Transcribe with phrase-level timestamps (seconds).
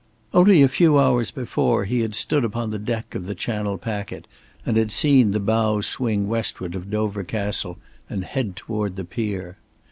[0.33, 4.27] Only a few hours before he had stood upon the deck of the Channel packet
[4.65, 7.77] and had seen the bows swing westward of Dover Castle
[8.09, 9.57] and head toward the pier.